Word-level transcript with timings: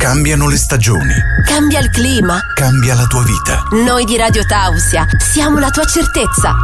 Cambiano 0.00 0.48
le 0.48 0.56
stagioni. 0.56 1.12
Cambia 1.44 1.78
il 1.78 1.90
clima. 1.90 2.40
Cambia 2.54 2.94
la 2.94 3.04
tua 3.04 3.22
vita. 3.22 3.64
Noi 3.84 4.06
di 4.06 4.16
Radio 4.16 4.46
Tausia 4.46 5.06
siamo 5.18 5.58
la 5.58 5.68
tua 5.68 5.84
certezza. 5.84 6.54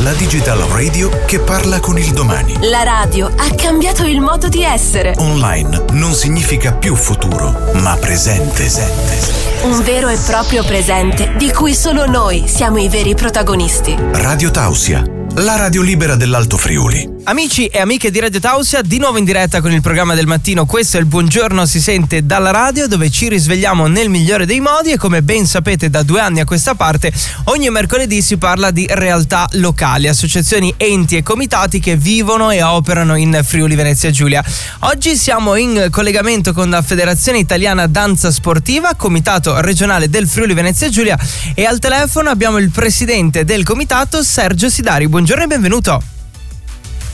La 0.00 0.12
Digital 0.12 0.58
Radio 0.58 1.08
che 1.24 1.38
parla 1.38 1.80
con 1.80 1.96
il 1.96 2.12
domani. 2.12 2.68
La 2.68 2.82
radio 2.82 3.28
ha 3.34 3.54
cambiato 3.54 4.04
il 4.04 4.20
modo 4.20 4.48
di 4.48 4.62
essere. 4.62 5.14
Online 5.16 5.84
non 5.92 6.12
significa 6.12 6.74
più 6.74 6.94
futuro, 6.96 7.70
ma 7.76 7.96
presente. 7.96 8.50
presente. 8.50 9.18
Un 9.62 9.82
vero 9.82 10.08
e 10.08 10.18
proprio 10.18 10.62
presente 10.64 11.32
di 11.38 11.50
cui 11.50 11.74
solo 11.74 12.04
noi 12.04 12.44
siamo 12.46 12.76
i 12.76 12.90
veri 12.90 13.14
protagonisti. 13.14 13.96
Radio 14.12 14.50
Tausia, 14.50 15.02
la 15.36 15.56
radio 15.56 15.80
libera 15.80 16.14
dell'Alto 16.14 16.58
Friuli. 16.58 17.17
Amici 17.24 17.66
e 17.66 17.78
amiche 17.78 18.10
di 18.10 18.20
Radio 18.20 18.40
Tausia, 18.40 18.80
di 18.80 18.98
nuovo 18.98 19.18
in 19.18 19.24
diretta 19.24 19.60
con 19.60 19.72
il 19.72 19.82
programma 19.82 20.14
del 20.14 20.26
mattino. 20.26 20.64
Questo 20.64 20.96
è 20.96 21.00
il 21.00 21.06
buongiorno 21.06 21.66
si 21.66 21.80
sente 21.80 22.24
dalla 22.24 22.50
radio 22.50 22.86
dove 22.86 23.10
ci 23.10 23.28
risvegliamo 23.28 23.86
nel 23.86 24.08
migliore 24.08 24.46
dei 24.46 24.60
modi 24.60 24.92
e 24.92 24.96
come 24.96 25.22
ben 25.22 25.44
sapete 25.44 25.90
da 25.90 26.02
due 26.02 26.20
anni 26.20 26.40
a 26.40 26.44
questa 26.44 26.74
parte 26.74 27.12
ogni 27.44 27.68
mercoledì 27.70 28.22
si 28.22 28.38
parla 28.38 28.70
di 28.70 28.86
realtà 28.88 29.46
locali, 29.52 30.08
associazioni, 30.08 30.72
enti 30.76 31.16
e 31.16 31.22
comitati 31.22 31.80
che 31.80 31.96
vivono 31.96 32.50
e 32.50 32.62
operano 32.62 33.14
in 33.16 33.40
Friuli 33.44 33.74
Venezia 33.74 34.10
Giulia. 34.10 34.42
Oggi 34.80 35.16
siamo 35.16 35.54
in 35.56 35.88
collegamento 35.90 36.52
con 36.52 36.70
la 36.70 36.82
Federazione 36.82 37.38
Italiana 37.38 37.86
Danza 37.86 38.30
Sportiva, 38.30 38.94
comitato 38.94 39.60
regionale 39.60 40.08
del 40.08 40.28
Friuli 40.28 40.54
Venezia 40.54 40.88
Giulia 40.88 41.18
e 41.54 41.64
al 41.64 41.78
telefono 41.78 42.30
abbiamo 42.30 42.58
il 42.58 42.70
presidente 42.70 43.44
del 43.44 43.64
comitato 43.64 44.22
Sergio 44.22 44.68
Sidari. 44.70 45.08
Buongiorno 45.08 45.44
e 45.44 45.46
benvenuto. 45.46 46.02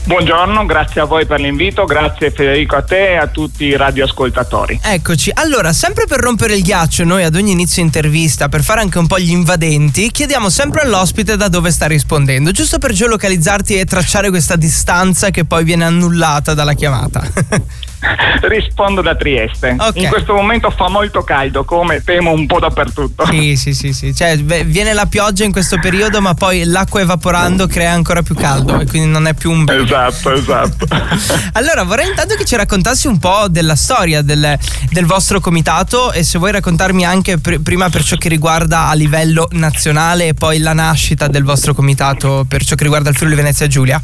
Buongiorno, 0.07 0.67
grazie 0.67 1.01
a 1.01 1.05
voi 1.05 1.25
per 1.25 1.39
l'invito, 1.39 1.85
grazie 1.85 2.29
Federico 2.29 2.75
a 2.75 2.83
te 2.83 3.13
e 3.13 3.15
a 3.15 3.25
tutti 3.25 3.65
i 3.65 3.75
radioascoltatori. 3.75 4.79
Eccoci, 4.83 5.31
allora, 5.33 5.73
sempre 5.73 6.05
per 6.05 6.19
rompere 6.19 6.53
il 6.53 6.61
ghiaccio, 6.61 7.03
noi 7.03 7.23
ad 7.23 7.33
ogni 7.33 7.53
inizio 7.53 7.81
intervista, 7.81 8.47
per 8.47 8.61
fare 8.61 8.81
anche 8.81 8.99
un 8.99 9.07
po' 9.07 9.17
gli 9.17 9.31
invadenti, 9.31 10.11
chiediamo 10.11 10.47
sempre 10.49 10.81
all'ospite 10.81 11.37
da 11.37 11.47
dove 11.47 11.71
sta 11.71 11.87
rispondendo, 11.87 12.51
giusto 12.51 12.77
per 12.77 12.91
geolocalizzarti 12.91 13.79
e 13.79 13.85
tracciare 13.85 14.29
questa 14.29 14.55
distanza 14.55 15.31
che 15.31 15.43
poi 15.43 15.63
viene 15.63 15.85
annullata 15.85 16.53
dalla 16.53 16.73
chiamata. 16.73 17.23
Rispondo 18.41 19.01
da 19.01 19.15
Trieste. 19.15 19.75
Okay. 19.77 20.03
In 20.03 20.09
questo 20.09 20.33
momento 20.33 20.69
fa 20.69 20.89
molto 20.89 21.23
caldo, 21.23 21.63
come 21.63 22.03
temo 22.03 22.31
un 22.31 22.45
po' 22.45 22.59
dappertutto. 22.59 23.25
Sì, 23.25 23.55
sì, 23.55 23.73
sì, 23.73 23.93
sì. 23.93 24.13
Cioè, 24.13 24.37
viene 24.37 24.93
la 24.93 25.05
pioggia 25.05 25.43
in 25.43 25.51
questo 25.51 25.79
periodo, 25.79 26.21
ma 26.21 26.33
poi 26.33 26.63
l'acqua 26.65 27.01
evaporando 27.01 27.67
crea 27.67 27.91
ancora 27.91 28.21
più 28.21 28.35
caldo 28.35 28.79
e 28.79 28.85
quindi 28.85 29.09
non 29.09 29.27
è 29.27 29.33
più 29.33 29.51
un 29.51 29.63
bel. 29.63 29.83
Esatto, 29.83 30.31
esatto. 30.31 30.87
allora, 31.53 31.83
vorrei 31.83 32.07
intanto 32.07 32.35
che 32.35 32.45
ci 32.45 32.55
raccontassi 32.55 33.07
un 33.07 33.19
po' 33.19 33.47
della 33.49 33.75
storia 33.75 34.21
del, 34.21 34.57
del 34.89 35.05
vostro 35.05 35.39
comitato 35.39 36.11
e 36.11 36.23
se 36.23 36.37
vuoi 36.37 36.51
raccontarmi 36.51 37.05
anche 37.05 37.37
pr- 37.37 37.61
prima 37.61 37.89
per 37.89 38.03
ciò 38.03 38.15
che 38.15 38.29
riguarda 38.29 38.87
a 38.87 38.93
livello 38.93 39.47
nazionale 39.51 40.27
e 40.27 40.33
poi 40.33 40.59
la 40.59 40.73
nascita 40.73 41.27
del 41.27 41.43
vostro 41.43 41.73
comitato 41.73 42.45
per 42.47 42.63
ciò 42.63 42.75
che 42.75 42.83
riguarda 42.83 43.09
il 43.09 43.15
Friuli 43.15 43.35
Venezia 43.35 43.67
Giulia. 43.67 44.01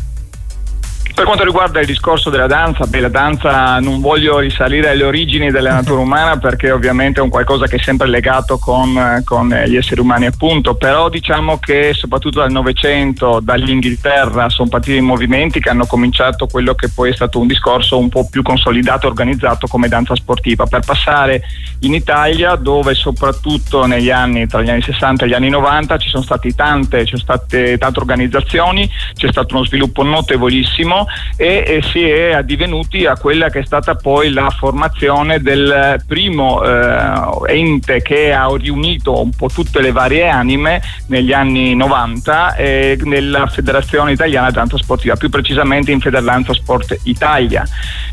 Per 1.21 1.29
quanto 1.29 1.45
riguarda 1.47 1.79
il 1.79 1.85
discorso 1.85 2.31
della 2.31 2.47
danza, 2.47 2.87
beh, 2.87 2.99
la 2.99 3.07
danza 3.07 3.79
non 3.79 4.01
voglio 4.01 4.39
risalire 4.39 4.89
alle 4.89 5.03
origini 5.03 5.51
della 5.51 5.71
natura 5.71 6.01
umana 6.01 6.39
perché 6.39 6.71
ovviamente 6.71 7.19
è 7.19 7.23
un 7.23 7.29
qualcosa 7.29 7.67
che 7.67 7.75
è 7.75 7.79
sempre 7.79 8.07
legato 8.07 8.57
con, 8.57 9.21
con 9.23 9.47
gli 9.67 9.75
esseri 9.75 10.01
umani 10.01 10.25
appunto, 10.25 10.73
però 10.73 11.09
diciamo 11.09 11.59
che 11.59 11.93
soprattutto 11.93 12.39
dal 12.39 12.49
Novecento, 12.49 13.39
dall'Inghilterra 13.39 14.49
sono 14.49 14.67
partiti 14.67 14.97
i 14.97 15.01
movimenti 15.01 15.59
che 15.59 15.69
hanno 15.69 15.85
cominciato 15.85 16.47
quello 16.47 16.73
che 16.73 16.89
poi 16.89 17.11
è 17.11 17.13
stato 17.13 17.37
un 17.37 17.45
discorso 17.45 17.99
un 17.99 18.09
po' 18.09 18.27
più 18.27 18.41
consolidato 18.41 19.05
e 19.05 19.09
organizzato 19.09 19.67
come 19.67 19.89
danza 19.89 20.15
sportiva, 20.15 20.65
per 20.65 20.79
passare 20.83 21.43
in 21.81 21.93
Italia 21.93 22.55
dove 22.55 22.95
soprattutto 22.95 23.85
negli 23.85 24.09
anni, 24.09 24.47
tra 24.47 24.63
gli 24.63 24.71
anni 24.71 24.81
60 24.81 25.25
e 25.25 25.27
gli 25.27 25.33
anni 25.33 25.49
90 25.49 25.97
ci 25.99 26.09
sono 26.09 26.23
state 26.23 26.49
tante, 26.55 27.05
ci 27.05 27.15
sono 27.15 27.37
state 27.37 27.77
tante 27.77 27.99
organizzazioni, 27.99 28.89
c'è 29.13 29.29
stato 29.29 29.53
uno 29.53 29.65
sviluppo 29.65 30.01
notevolissimo 30.01 31.09
e, 31.35 31.63
e, 31.65 31.81
si 31.81 32.07
è 32.07 32.31
addivenuti 32.31 33.05
a 33.05 33.17
quella 33.17 33.49
che 33.49 33.59
è 33.59 33.65
stata 33.65 33.95
poi 33.95 34.31
la 34.31 34.49
formazione 34.49 35.39
del 35.39 36.01
primo 36.07 36.63
eh, 36.63 37.53
ente 37.53 38.01
che 38.01 38.33
ha 38.33 38.49
riunito 38.55 39.21
un 39.21 39.31
po' 39.31 39.47
tutte 39.47 39.81
le 39.81 39.91
varie 39.91 40.27
anime 40.27 40.81
negli 41.07 41.33
anni 41.33 41.75
90 41.75 42.55
eh, 42.55 42.99
nella 43.03 43.47
Federazione 43.47 44.11
Italiana 44.11 44.51
Danza 44.51 44.77
Sportiva, 44.77 45.15
più 45.15 45.29
precisamente 45.29 45.91
in 45.91 45.99
Federlanza 45.99 46.53
Sport 46.53 46.99
Italia. 47.03 47.65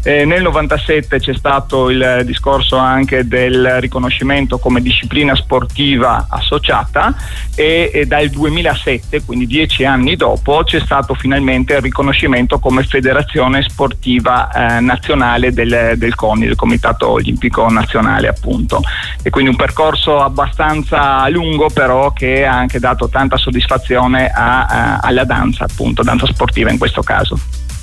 Eh, 0.03 0.25
nel 0.25 0.42
97 0.42 1.19
c'è 1.19 1.34
stato 1.34 1.91
il 1.91 2.22
discorso 2.25 2.76
anche 2.76 3.26
del 3.26 3.81
riconoscimento 3.81 4.58
come 4.58 4.81
disciplina 4.81 5.34
sportiva 5.34 6.26
associata 6.28 7.14
e, 7.54 7.91
e 7.92 8.06
dal 8.06 8.28
2007, 8.28 9.25
quindi 9.25 9.47
dieci 9.47 9.84
anni 9.84 10.16
dopo, 10.16 10.62
c'è 10.64 10.81
stato 10.81 11.14
finalmente 11.14 11.75
il 11.75 11.81
riconoscimento 11.81 12.58
come 12.58 12.77
come 12.78 12.84
federazione 12.84 13.62
sportiva 13.62 14.50
eh, 14.50 14.80
nazionale 14.80 15.52
del, 15.52 15.94
del 15.96 16.14
CONI, 16.14 16.46
del 16.46 16.54
Comitato 16.54 17.08
Olimpico 17.08 17.68
Nazionale 17.68 18.28
appunto. 18.28 18.80
E 19.22 19.30
quindi 19.30 19.50
un 19.50 19.56
percorso 19.56 20.20
abbastanza 20.20 21.28
lungo 21.28 21.68
però 21.70 22.12
che 22.12 22.46
ha 22.46 22.56
anche 22.56 22.78
dato 22.78 23.08
tanta 23.08 23.36
soddisfazione 23.36 24.28
a, 24.28 24.66
a, 24.66 24.98
alla 24.98 25.24
danza 25.24 25.64
appunto, 25.64 26.02
danza 26.02 26.26
sportiva 26.26 26.70
in 26.70 26.78
questo 26.78 27.02
caso 27.02 27.38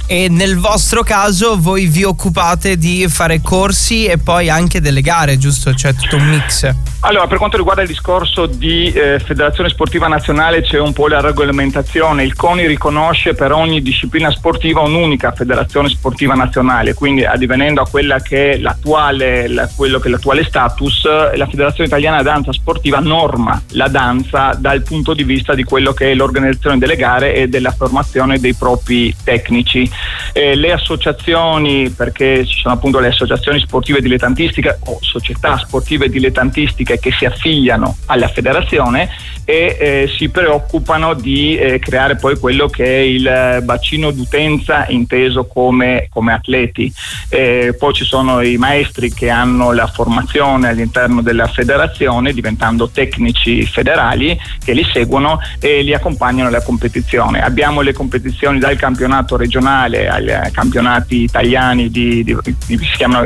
e 0.07 0.28
nel 0.29 0.59
vostro 0.59 1.01
caso 1.01 1.59
voi 1.59 1.88
vi 1.88 2.03
occupate 2.03 2.77
di 2.77 3.07
fare 3.09 3.41
corsi 3.41 4.06
e 4.06 4.19
poi 4.19 4.51
anche 4.51 4.79
delle 4.79 5.01
gare, 5.01 5.39
giusto? 5.39 5.73
Cioè 5.73 5.95
tutto 5.95 6.17
un 6.17 6.27
mix. 6.27 6.72
Allora, 7.06 7.28
per 7.28 7.38
quanto 7.38 7.58
riguarda 7.58 7.84
il 7.84 7.88
discorso 7.88 8.48
di 8.48 8.92
eh, 8.92 9.20
Federazione 9.20 9.70
Sportiva 9.70 10.08
Nazionale 10.08 10.64
c'è 10.64 10.80
un 10.80 10.92
po' 10.92 11.08
la 11.08 11.22
regolamentazione, 11.22 12.24
il 12.24 12.34
CONI 12.34 12.66
riconosce 12.66 13.36
per 13.36 13.52
ogni 13.52 13.84
disciplina 13.84 14.32
sportiva 14.32 14.82
un'unica 14.82 15.32
Federazione 15.32 15.88
Sportiva 15.90 16.34
Nazionale, 16.34 16.96
quindi 16.96 17.24
addivenendo 17.24 17.80
a 17.80 17.88
quella 17.88 18.20
che 18.22 18.54
è 18.54 18.58
l'attuale, 18.58 19.48
la, 19.48 19.70
quello 19.76 20.00
che 20.00 20.08
è 20.08 20.10
l'attuale 20.10 20.44
status, 20.46 21.06
la 21.36 21.46
Federazione 21.46 21.86
Italiana 21.86 22.24
Danza 22.24 22.52
Sportiva 22.52 22.98
norma 22.98 23.62
la 23.74 23.88
danza 23.88 24.56
dal 24.58 24.82
punto 24.82 25.14
di 25.14 25.24
vista 25.24 25.54
di 25.54 25.64
quello 25.64 25.94
che 25.94 26.10
è 26.10 26.16
l'organizzazione 26.16 26.80
delle 26.80 26.96
gare 26.96 27.36
e 27.36 27.48
della 27.48 27.70
formazione 27.70 28.40
dei 28.40 28.56
propri 28.56 29.16
tecnici. 29.24 29.88
Eh, 30.34 30.56
le 30.56 30.72
associazioni, 30.72 31.92
perché 31.92 32.44
ci 32.48 32.62
sono 32.62 32.74
appunto 32.74 32.98
le 32.98 33.10
associazioni 33.10 33.60
sportive 33.60 34.02
dilettantistiche 34.02 34.80
o 34.86 34.98
società 35.02 35.56
sportive 35.60 36.10
dilettantistiche 36.10 36.94
che 37.00 37.11
si 37.11 37.25
affiliano 37.25 37.97
alla 38.06 38.28
federazione 38.28 39.09
e 39.45 39.78
eh, 39.79 40.11
si 40.17 40.29
preoccupano 40.29 41.13
di 41.13 41.56
eh, 41.56 41.78
creare 41.78 42.16
poi 42.16 42.38
quello 42.38 42.67
che 42.67 42.83
è 42.83 43.00
il 43.00 43.61
bacino 43.63 44.09
d'utenza 44.11 44.88
inteso 44.88 45.45
come, 45.45 46.07
come 46.09 46.33
atleti. 46.33 46.91
Eh, 47.29 47.75
poi 47.78 47.94
ci 47.94 48.03
sono 48.03 48.41
i 48.41 48.57
maestri 48.57 49.13
che 49.13 49.29
hanno 49.29 49.72
la 49.72 49.85
formazione 49.88 50.69
all'interno 50.69 51.22
della 51.22 51.47
federazione 51.47 52.33
diventando 52.33 52.89
tecnici 52.89 53.66
federali 53.66 54.38
che 54.63 54.73
li 54.73 54.85
seguono 54.91 55.39
e 55.59 55.83
li 55.83 55.94
accompagnano 55.94 56.47
alla 56.50 56.63
competizione. 56.63 57.44
Abbiamo 57.44 57.81
le 57.81 57.94
competizioni 57.94 58.57
dal 58.57 58.77
campionato 58.77 59.38
regionale 59.38 60.09
ai 60.09 60.25
eh, 60.25 60.51
campionati 60.51 61.22
italiani 61.22 61.91
di, 61.91 62.23
di, 62.23 62.35
di, 62.66 62.79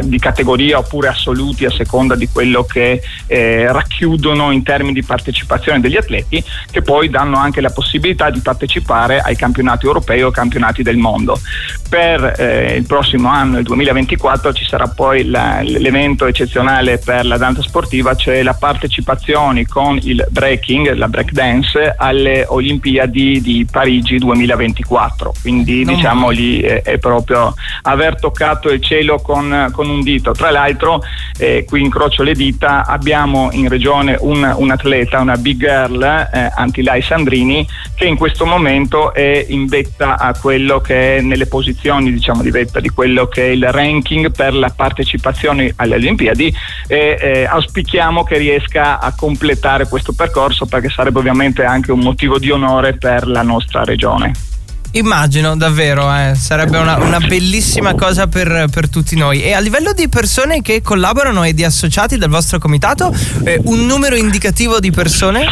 di, 0.03 0.19
categoria 0.19 0.79
oppure 0.79 1.07
assoluti 1.07 1.63
a 1.63 1.71
seconda 1.71 2.15
di 2.15 2.27
quello 2.27 2.65
che 2.65 3.01
eh, 3.59 3.71
racchiudono 3.71 4.51
in 4.51 4.63
termini 4.63 4.93
di 4.93 5.03
partecipazione 5.03 5.79
degli 5.79 5.97
atleti, 5.97 6.43
che 6.71 6.81
poi 6.81 7.09
danno 7.09 7.37
anche 7.37 7.61
la 7.61 7.69
possibilità 7.69 8.29
di 8.29 8.39
partecipare 8.39 9.19
ai 9.19 9.35
campionati 9.35 9.85
europei 9.85 10.23
o 10.23 10.31
campionati 10.31 10.83
del 10.83 10.97
mondo. 10.97 11.39
Per 11.89 12.35
eh, 12.37 12.75
il 12.75 12.85
prossimo 12.85 13.29
anno, 13.29 13.57
il 13.57 13.63
2024, 13.63 14.53
ci 14.53 14.65
sarà 14.65 14.87
poi 14.87 15.25
la, 15.25 15.61
l'evento 15.61 16.25
eccezionale 16.25 16.99
per 16.99 17.25
la 17.25 17.37
danza 17.37 17.61
sportiva, 17.61 18.15
cioè 18.15 18.43
la 18.43 18.53
partecipazione 18.53 19.65
con 19.65 19.99
il 20.03 20.25
breaking, 20.29 20.93
la 20.93 21.07
break 21.07 21.31
dance, 21.31 21.93
alle 21.97 22.45
Olimpiadi 22.47 23.41
di 23.41 23.67
Parigi 23.69 24.17
2024. 24.17 25.33
Quindi 25.41 25.83
non 25.83 25.95
diciamo 25.95 26.31
gli 26.31 26.61
è, 26.61 26.83
è, 26.83 26.97
proprio 26.97 27.53
aver 27.83 28.19
toccato 28.19 28.69
il 28.69 28.81
cielo 28.81 29.19
con, 29.19 29.69
con 29.71 29.89
un 29.89 30.01
dito. 30.01 30.31
Tra 30.31 30.51
l'altro, 30.51 31.01
eh, 31.37 31.65
qui 31.67 31.81
incrocio 31.81 32.23
le 32.23 32.33
dita, 32.33 32.85
abbiamo 32.85 33.48
in 33.53 33.67
regione 33.67 34.17
un, 34.19 34.53
un 34.57 34.71
atleta, 34.71 35.19
una 35.19 35.37
big 35.37 35.57
girl, 35.57 36.01
eh, 36.03 36.51
Antilai 36.55 37.01
Sandrini, 37.01 37.67
che 37.95 38.05
in 38.05 38.17
questo 38.17 38.45
momento 38.45 39.13
è 39.13 39.45
in 39.49 39.67
vetta 39.67 40.17
a 40.17 40.33
quello 40.37 40.79
che 40.79 41.17
è 41.17 41.21
nelle 41.21 41.47
posizioni 41.47 42.11
diciamo, 42.11 42.41
di 42.41 42.51
vetta 42.51 42.79
di 42.79 42.89
quello 42.89 43.27
che 43.27 43.47
è 43.47 43.49
il 43.49 43.71
ranking 43.71 44.31
per 44.31 44.53
la 44.53 44.71
partecipazione 44.75 45.73
alle 45.75 45.95
Olimpiadi 45.95 46.53
e 46.87 47.17
eh, 47.19 47.45
auspichiamo 47.45 48.23
che 48.23 48.37
riesca 48.37 48.99
a 48.99 49.13
completare 49.15 49.87
questo 49.87 50.13
percorso 50.13 50.65
perché 50.65 50.89
sarebbe 50.89 51.19
ovviamente 51.19 51.63
anche 51.63 51.91
un 51.91 51.99
motivo 51.99 52.39
di 52.39 52.51
onore 52.51 52.97
per 52.97 53.27
la 53.27 53.41
nostra 53.41 53.83
regione. 53.83 54.48
Immagino, 54.91 55.55
davvero, 55.55 56.11
eh. 56.11 56.33
sarebbe 56.35 56.79
una, 56.79 56.97
una, 56.97 57.19
bellissima 57.19 57.93
cosa 57.93 58.27
per, 58.27 58.67
per, 58.71 58.89
tutti 58.89 59.15
noi. 59.15 59.43
E 59.43 59.53
a 59.53 59.59
livello 59.59 59.93
di 59.93 60.09
persone 60.09 60.61
che 60.63 60.81
collaborano 60.81 61.43
e 61.43 61.53
di 61.53 61.63
associati 61.63 62.17
del 62.17 62.29
vostro 62.29 62.57
comitato, 62.57 63.13
eh, 63.43 63.61
un 63.65 63.85
numero 63.85 64.15
indicativo 64.15 64.79
di 64.79 64.89
persone? 64.89 65.45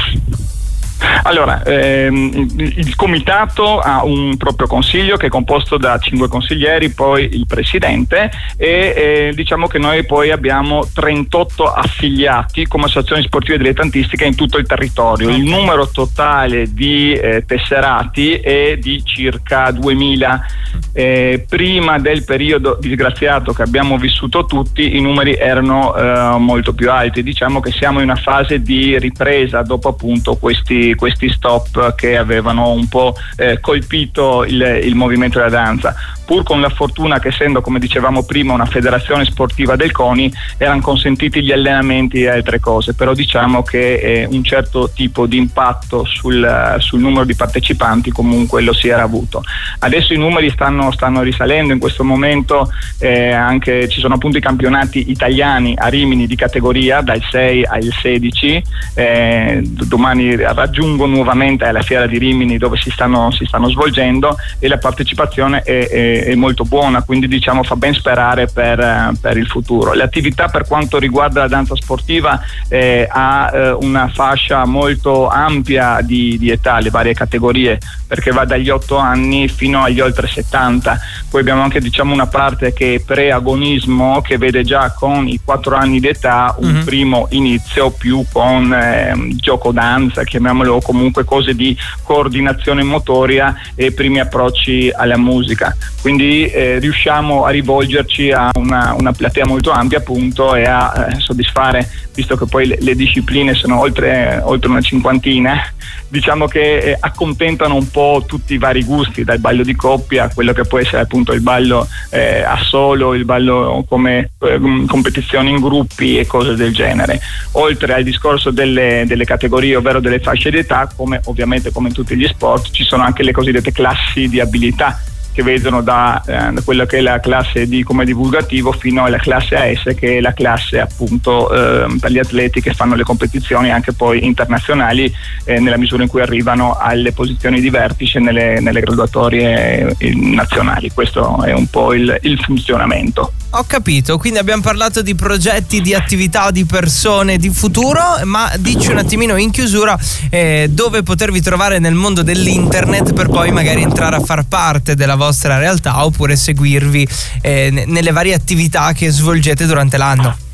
Allora, 1.23 1.61
ehm, 1.63 2.47
il 2.57 2.95
comitato 2.95 3.79
ha 3.79 4.03
un 4.03 4.35
proprio 4.37 4.67
consiglio 4.67 5.17
che 5.17 5.27
è 5.27 5.29
composto 5.29 5.77
da 5.77 5.97
cinque 5.99 6.27
consiglieri, 6.27 6.89
poi 6.89 7.29
il 7.33 7.45
presidente 7.45 8.31
e 8.57 8.93
eh, 8.95 9.31
diciamo 9.35 9.67
che 9.67 9.77
noi 9.77 10.05
poi 10.05 10.31
abbiamo 10.31 10.87
38 10.91 11.71
affiliati 11.71 12.65
come 12.65 12.85
associazioni 12.85 13.23
sportive 13.23 13.57
dilettantistiche 13.57 14.25
in 14.25 14.35
tutto 14.35 14.57
il 14.57 14.65
territorio. 14.65 15.29
Il 15.29 15.43
numero 15.43 15.87
totale 15.89 16.73
di 16.73 17.13
eh, 17.13 17.43
tesserati 17.45 18.33
è 18.33 18.77
di 18.77 19.03
circa 19.03 19.71
2000. 19.71 20.45
Eh, 20.93 21.45
prima 21.47 21.99
del 21.99 22.23
periodo 22.23 22.77
disgraziato 22.79 23.53
che 23.53 23.61
abbiamo 23.61 23.97
vissuto 23.97 24.45
tutti 24.45 24.95
i 24.95 25.01
numeri 25.01 25.33
erano 25.35 25.95
eh, 25.95 26.37
molto 26.39 26.73
più 26.73 26.91
alti. 26.91 27.21
Diciamo 27.21 27.59
che 27.59 27.71
siamo 27.71 27.99
in 27.99 28.05
una 28.05 28.15
fase 28.15 28.61
di 28.61 28.97
ripresa 28.97 29.61
dopo 29.61 29.89
appunto 29.89 30.35
questi 30.35 30.86
questi, 30.95 31.29
stop 31.29 31.95
che 31.95 32.17
avevano 32.17 32.71
un 32.71 32.87
po' 32.87 33.15
eh, 33.35 33.59
colpito 33.59 34.43
il, 34.43 34.61
il 34.83 34.95
movimento 34.95 35.37
della 35.37 35.49
danza 35.49 35.95
pur 36.27 36.43
con 36.43 36.59
la 36.59 36.67
fortuna 36.67 37.19
che 37.19 37.29
essendo 37.29 37.61
come 37.61 37.79
dicevamo 37.79 38.23
prima 38.23 38.51
una 38.51 38.65
federazione 38.65 39.23
sportiva 39.23 39.77
del 39.77 39.93
CONI 39.93 40.29
erano 40.57 40.81
consentiti 40.81 41.41
gli 41.41 41.53
allenamenti 41.53 42.23
e 42.23 42.27
altre 42.27 42.59
cose. 42.59 42.93
Però 42.93 43.13
diciamo 43.13 43.63
che 43.63 43.93
eh, 43.95 44.27
un 44.29 44.43
certo 44.43 44.89
tipo 44.93 45.25
di 45.25 45.37
impatto 45.37 46.03
sul, 46.03 46.75
sul, 46.79 46.99
numero 46.99 47.23
di 47.23 47.33
partecipanti 47.33 48.11
comunque 48.11 48.61
lo 48.61 48.73
si 48.73 48.89
era 48.89 49.03
avuto. 49.03 49.41
Adesso 49.79 50.13
i 50.13 50.17
numeri 50.17 50.49
stanno, 50.49 50.91
stanno 50.91 51.21
risalendo. 51.21 51.71
In 51.71 51.79
questo 51.79 52.03
momento 52.03 52.69
eh, 52.99 53.31
anche 53.31 53.87
ci 53.87 54.01
sono 54.01 54.15
appunto 54.15 54.37
i 54.37 54.41
campionati 54.41 55.09
italiani 55.09 55.75
a 55.77 55.87
Rimini 55.87 56.27
di 56.27 56.35
categoria 56.35 56.99
dal 56.99 57.21
6 57.23 57.63
al 57.63 57.83
16 57.83 58.63
eh, 58.95 59.61
domani 59.63 60.35
raggiungo 60.35 61.05
nuovamente 61.05 61.63
alla 61.63 61.81
fiera 61.81 62.05
di 62.05 62.17
Rimini 62.17 62.57
dove 62.57 62.75
si 62.75 62.89
stanno, 62.89 63.31
si 63.31 63.45
stanno 63.45 63.69
svolgendo 63.69 64.35
e 64.59 64.67
la 64.67 64.77
partecipazione 64.77 65.61
è, 65.61 65.87
è 65.87 66.16
è, 66.23 66.35
molto 66.35 66.63
buona, 66.63 67.01
quindi 67.01 67.27
diciamo 67.27 67.63
fa 67.63 67.75
ben 67.75 67.93
sperare 67.93 68.47
per, 68.47 68.79
eh, 68.79 69.11
per, 69.19 69.37
il 69.37 69.47
futuro. 69.47 69.93
L'attività 69.93 70.47
per 70.47 70.67
quanto 70.67 70.97
riguarda 70.97 71.41
la 71.41 71.47
danza 71.47 71.75
sportiva 71.75 72.39
eh, 72.69 73.07
ha 73.09 73.51
eh, 73.53 73.71
una 73.71 74.07
fascia 74.07 74.65
molto 74.65 75.27
ampia 75.27 75.99
di, 76.01 76.37
di, 76.37 76.49
età, 76.49 76.79
le 76.79 76.89
varie 76.89 77.13
categorie, 77.13 77.79
perché 78.07 78.31
va 78.31 78.45
dagli 78.45 78.69
8 78.69 78.97
anni 78.97 79.47
fino 79.47 79.83
agli 79.83 79.99
oltre 79.99 80.27
70. 80.27 80.99
Poi 81.29 81.41
abbiamo 81.41 81.61
anche 81.61 81.79
diciamo, 81.79 82.13
una 82.13 82.27
parte 82.27 82.73
che 82.73 82.95
è 82.95 82.99
pre-agonismo, 82.99 84.21
che 84.21 84.37
vede 84.37 84.63
già 84.63 84.91
con 84.91 85.27
i 85.27 85.39
4 85.43 85.75
anni 85.75 85.99
di 85.99 86.07
età 86.07 86.55
un 86.59 86.71
mm-hmm. 86.71 86.85
primo 86.85 87.27
inizio 87.31 87.91
più 87.91 88.25
con 88.31 88.73
eh, 88.73 89.13
gioco 89.35 89.71
danza, 89.71 90.23
chiamiamolo 90.23 90.79
comunque 90.81 91.23
cose 91.23 91.53
di 91.53 91.75
coordinazione 92.03 92.83
motoria 92.83 93.55
e 93.75 93.91
primi 93.91 94.19
approcci 94.19 94.91
alla 94.93 95.17
musica 95.17 95.75
quindi 96.07 96.45
eh, 96.45 96.79
riusciamo 96.79 97.43
a 97.43 97.49
rivolgerci 97.49 98.31
a 98.31 98.49
una, 98.53 98.95
una, 98.97 99.11
platea 99.11 99.45
molto 99.45 99.71
ampia 99.71 99.97
appunto 99.97 100.55
e 100.55 100.63
a 100.63 101.09
eh, 101.09 101.19
soddisfare, 101.19 101.85
visto 102.15 102.37
che 102.37 102.45
poi 102.45 102.65
le, 102.65 102.77
le 102.79 102.95
discipline 102.95 103.53
sono 103.53 103.77
oltre, 103.77 104.39
oltre, 104.41 104.69
una 104.69 104.79
cinquantina, 104.79 105.61
diciamo 106.07 106.47
che 106.47 106.77
eh, 106.77 106.97
accontentano 106.97 107.75
un 107.75 107.91
po' 107.91 108.23
tutti 108.25 108.53
i 108.53 108.57
vari 108.57 108.85
gusti, 108.85 109.25
dal 109.25 109.39
ballo 109.39 109.63
di 109.63 109.75
coppia 109.75 110.23
a 110.23 110.33
quello 110.33 110.53
che 110.53 110.63
può 110.63 110.79
essere 110.79 111.01
appunto 111.01 111.33
il 111.33 111.41
ballo 111.41 111.85
eh, 112.09 112.41
a 112.41 112.57
solo, 112.63 113.13
il 113.13 113.25
ballo 113.25 113.83
come 113.85 114.29
eh, 114.39 114.85
competizioni 114.87 115.49
in 115.49 115.59
gruppi 115.59 116.17
e 116.17 116.25
cose 116.25 116.55
del 116.55 116.73
genere. 116.73 117.19
Oltre 117.53 117.95
al 117.95 118.03
discorso 118.03 118.51
delle, 118.51 119.03
delle 119.05 119.25
categorie, 119.25 119.75
ovvero 119.75 119.99
delle 119.99 120.21
fasce 120.21 120.51
d'età, 120.51 120.89
come 120.95 121.19
ovviamente 121.25 121.73
come 121.73 121.89
in 121.89 121.93
tutti 121.93 122.15
gli 122.15 122.27
sport, 122.27 122.71
ci 122.71 122.85
sono 122.85 123.03
anche 123.03 123.23
le 123.23 123.33
cosiddette 123.33 123.73
classi 123.73 124.29
di 124.29 124.39
abilità 124.39 124.97
che 125.37 125.43
vedono 125.43 125.81
da, 125.81 126.19
eh, 126.25 126.63
quella 126.63 126.87
che 126.87 126.97
è 126.97 127.01
la 127.01 127.19
classe 127.19 127.67
D 127.67 127.83
come 127.83 128.05
divulgativo 128.05 128.71
fino 128.71 129.03
alla 129.03 129.19
classe 129.19 129.55
AS 129.55 129.93
che 129.95 130.17
è 130.17 130.19
la 130.19 130.33
classe 130.33 130.79
appunto 130.79 131.53
eh, 131.53 131.95
per 131.99 132.09
gli 132.09 132.17
atleti 132.17 132.59
che 132.59 132.73
fanno 132.73 132.95
le 132.95 133.03
competizioni 133.03 133.71
anche 133.71 133.93
poi 133.93 134.25
internazionali 134.25 135.13
eh, 135.43 135.59
nella 135.59 135.77
misura 135.77 136.01
in 136.01 136.09
cui 136.09 136.21
arrivano 136.21 136.75
alle 136.79 137.11
posizioni 137.11 137.61
di 137.61 137.69
vertice 137.69 138.17
nelle, 138.17 138.59
nelle 138.59 138.79
graduatorie 138.79 139.95
eh, 139.99 140.15
nazionali. 140.15 140.89
Questo 140.91 141.43
è 141.43 141.53
un 141.53 141.67
po' 141.67 141.93
il, 141.93 142.17
il 142.23 142.39
funzionamento. 142.39 143.33
Ho 143.57 143.63
capito, 143.65 144.19
quindi 144.19 144.37
abbiamo 144.37 144.61
parlato 144.61 145.01
di 145.01 145.15
progetti, 145.15 145.81
di 145.81 145.95
attività, 145.95 146.51
di 146.51 146.63
persone, 146.65 147.37
di 147.37 147.49
futuro, 147.49 148.19
ma 148.23 148.51
dici 148.59 148.91
un 148.91 148.99
attimino 148.99 149.35
in 149.35 149.49
chiusura 149.49 149.97
eh, 150.29 150.67
dove 150.69 151.01
potervi 151.01 151.41
trovare 151.41 151.79
nel 151.79 151.95
mondo 151.95 152.21
dell'internet 152.21 153.13
per 153.13 153.29
poi 153.29 153.51
magari 153.51 153.81
entrare 153.81 154.17
a 154.17 154.19
far 154.19 154.45
parte 154.45 154.93
della 154.93 155.15
vostra 155.15 155.57
realtà 155.57 156.05
oppure 156.05 156.35
seguirvi 156.35 157.07
eh, 157.41 157.85
nelle 157.87 158.11
varie 158.11 158.35
attività 158.35 158.93
che 158.93 159.09
svolgete 159.09 159.65
durante 159.65 159.97
l'anno. 159.97 160.46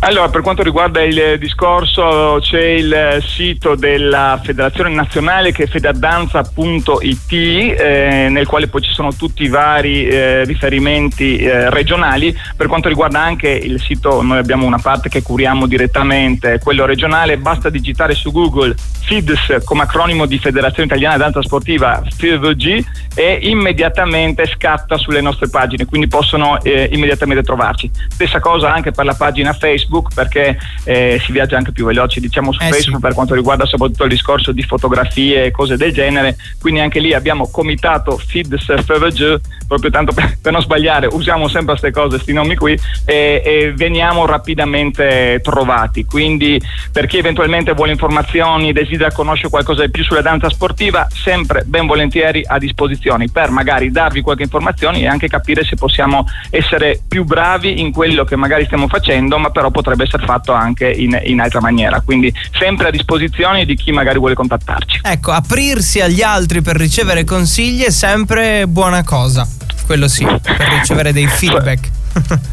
Allora, 0.00 0.28
per 0.28 0.42
quanto 0.42 0.62
riguarda 0.62 1.02
il 1.02 1.36
discorso, 1.38 2.38
c'è 2.40 2.62
il 2.62 3.22
sito 3.24 3.74
della 3.74 4.40
Federazione 4.42 4.90
Nazionale 4.90 5.52
che 5.52 5.64
è 5.64 5.66
fedadanza.it, 5.66 7.32
eh, 7.32 8.26
nel 8.28 8.46
quale 8.46 8.68
poi 8.68 8.82
ci 8.82 8.92
sono 8.92 9.14
tutti 9.14 9.44
i 9.44 9.48
vari 9.48 10.06
eh, 10.06 10.44
riferimenti 10.44 11.36
eh, 11.36 11.70
regionali. 11.70 12.36
Per 12.56 12.66
quanto 12.66 12.88
riguarda 12.88 13.20
anche 13.20 13.48
il 13.48 13.80
sito, 13.80 14.22
noi 14.22 14.38
abbiamo 14.38 14.66
una 14.66 14.78
parte 14.78 15.08
che 15.08 15.22
curiamo 15.22 15.66
direttamente, 15.66 16.58
quello 16.62 16.84
regionale, 16.84 17.38
basta 17.38 17.70
digitare 17.70 18.14
su 18.14 18.30
Google 18.32 18.74
FIDS 18.76 19.62
come 19.64 19.82
acronimo 19.82 20.26
di 20.26 20.38
Federazione 20.38 20.86
Italiana 20.86 21.16
Danza 21.16 21.42
Sportiva 21.42 22.02
FIVG 22.16 22.84
e 23.14 23.38
immediatamente 23.42 24.46
scatta 24.46 24.96
sulle 24.96 25.20
nostre 25.20 25.48
pagine, 25.48 25.84
quindi 25.84 26.08
possono 26.08 26.60
eh, 26.62 26.88
immediatamente 26.92 27.42
trovarci. 27.42 27.90
Stessa 28.08 28.40
cosa 28.40 28.72
anche 28.72 28.90
per 28.90 29.04
la 29.04 29.14
pagina 29.14 29.52
Facebook 29.62 30.12
perché 30.12 30.58
eh, 30.84 31.20
si 31.24 31.30
viaggia 31.30 31.56
anche 31.56 31.70
più 31.70 31.86
veloci. 31.86 32.18
Diciamo 32.18 32.52
su 32.52 32.60
eh 32.62 32.68
Facebook 32.68 32.96
sì. 32.96 33.00
per 33.00 33.14
quanto 33.14 33.34
riguarda 33.34 33.64
soprattutto 33.64 34.02
il 34.02 34.10
discorso 34.10 34.50
di 34.50 34.62
fotografie 34.62 35.44
e 35.44 35.50
cose 35.52 35.76
del 35.76 35.92
genere. 35.92 36.36
Quindi 36.60 36.80
anche 36.80 36.98
lì 36.98 37.14
abbiamo 37.14 37.48
comitato 37.48 38.16
FIDS 38.16 38.82
FVG 38.82 39.40
proprio 39.68 39.90
tanto 39.90 40.12
per, 40.12 40.36
per, 40.42 40.52
non 40.52 40.60
sbagliare 40.60 41.06
usiamo 41.06 41.48
sempre 41.48 41.76
queste 41.78 41.92
cose, 41.92 42.08
questi 42.16 42.32
nomi 42.32 42.56
qui 42.56 42.78
e, 43.06 43.42
e, 43.44 43.72
veniamo 43.74 44.26
rapidamente 44.26 45.40
trovati. 45.42 46.04
Quindi 46.04 46.60
per 46.90 47.06
chi 47.06 47.18
eventualmente 47.18 47.72
vuole 47.72 47.92
informazioni 47.92 48.72
desidera 48.72 49.12
conoscere 49.12 49.48
qualcosa 49.48 49.84
di 49.84 49.90
più 49.90 50.02
sulla 50.02 50.20
danza 50.20 50.50
sportiva 50.50 51.06
sempre 51.10 51.62
ben 51.64 51.86
volentieri 51.86 52.42
a 52.44 52.58
disposizione 52.58 53.28
per 53.32 53.50
magari 53.50 53.90
darvi 53.90 54.20
qualche 54.20 54.42
informazione 54.42 55.00
e 55.00 55.06
anche 55.06 55.28
capire 55.28 55.64
se 55.64 55.76
possiamo 55.76 56.26
essere 56.50 57.00
più 57.06 57.24
bravi 57.24 57.80
in 57.80 57.92
quello 57.92 58.24
che 58.24 58.36
magari 58.36 58.64
stiamo 58.64 58.88
facendo 58.88 59.38
ma 59.38 59.50
però 59.52 59.70
potrebbe 59.70 60.04
essere 60.04 60.24
fatto 60.24 60.52
anche 60.52 60.90
in, 60.90 61.18
in 61.24 61.40
altra 61.40 61.60
maniera. 61.60 62.00
Quindi 62.00 62.32
sempre 62.58 62.88
a 62.88 62.90
disposizione 62.90 63.64
di 63.64 63.76
chi 63.76 63.92
magari 63.92 64.18
vuole 64.18 64.34
contattarci. 64.34 65.00
Ecco, 65.02 65.30
aprirsi 65.30 66.00
agli 66.00 66.22
altri 66.22 66.62
per 66.62 66.76
ricevere 66.76 67.24
consigli 67.24 67.82
è 67.82 67.90
sempre 67.90 68.66
buona 68.66 69.04
cosa. 69.04 69.46
Quello 69.86 70.08
sì, 70.08 70.24
per 70.24 70.68
ricevere 70.78 71.12
dei 71.12 71.26
feedback. 71.30 71.90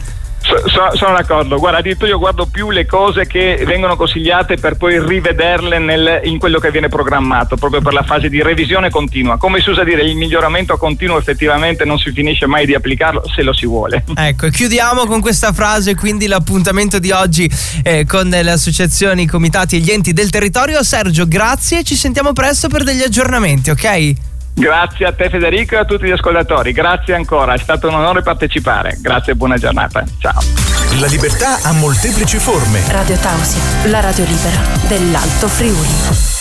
So, 0.49 0.95
sono 0.95 1.15
d'accordo, 1.15 1.59
guarda, 1.59 1.77
addirittura 1.77 2.09
io 2.09 2.17
guardo 2.17 2.47
più 2.47 2.71
le 2.71 2.87
cose 2.87 3.27
che 3.27 3.61
vengono 3.67 3.95
consigliate 3.95 4.55
per 4.55 4.77
poi 4.77 4.99
rivederle 4.99 5.77
nel, 5.77 6.21
in 6.23 6.39
quello 6.39 6.57
che 6.57 6.71
viene 6.71 6.89
programmato, 6.89 7.55
proprio 7.55 7.81
per 7.81 7.93
la 7.93 8.01
fase 8.01 8.29
di 8.29 8.41
revisione 8.41 8.89
continua. 8.89 9.37
Come 9.37 9.61
si 9.61 9.69
usa 9.69 9.83
dire, 9.83 10.01
il 10.01 10.15
miglioramento 10.15 10.75
continuo 10.77 11.19
effettivamente 11.19 11.85
non 11.85 11.99
si 11.99 12.11
finisce 12.11 12.47
mai 12.47 12.65
di 12.65 12.73
applicarlo 12.73 13.23
se 13.27 13.43
lo 13.43 13.53
si 13.53 13.67
vuole. 13.67 14.03
Ecco, 14.15 14.49
chiudiamo 14.49 15.05
con 15.05 15.21
questa 15.21 15.53
frase, 15.53 15.93
quindi 15.93 16.25
l'appuntamento 16.25 16.97
di 16.97 17.11
oggi 17.11 17.49
eh, 17.83 18.05
con 18.05 18.27
le 18.27 18.49
associazioni, 18.49 19.23
i 19.23 19.27
comitati 19.27 19.75
e 19.75 19.79
gli 19.79 19.91
enti 19.91 20.13
del 20.13 20.31
territorio. 20.31 20.83
Sergio, 20.83 21.27
grazie, 21.27 21.83
ci 21.83 21.95
sentiamo 21.95 22.33
presto 22.33 22.69
per 22.69 22.83
degli 22.83 23.03
aggiornamenti, 23.03 23.69
ok? 23.69 24.28
Grazie 24.59 25.05
a 25.05 25.13
te 25.13 25.29
Federico 25.29 25.75
e 25.75 25.77
a 25.77 25.85
tutti 25.85 26.05
gli 26.05 26.11
ascoltatori, 26.11 26.73
grazie 26.73 27.15
ancora, 27.15 27.53
è 27.53 27.57
stato 27.57 27.87
un 27.87 27.93
onore 27.93 28.21
partecipare, 28.21 28.97
grazie 28.99 29.31
e 29.31 29.35
buona 29.37 29.55
giornata, 29.55 30.03
ciao. 30.19 30.41
La 30.99 31.07
libertà 31.07 31.59
ha 31.63 31.71
molteplici 31.71 32.37
forme. 32.39 32.83
Radio 32.89 33.15
Tausia, 33.15 33.61
la 33.85 34.01
radio 34.01 34.25
libera 34.25 34.59
dell'Alto 34.89 35.47
Friuli. 35.47 36.38